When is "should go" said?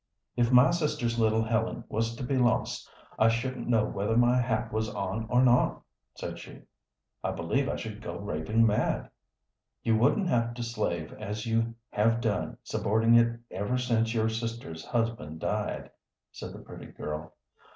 7.75-8.17